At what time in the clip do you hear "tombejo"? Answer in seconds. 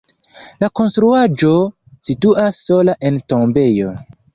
3.33-3.99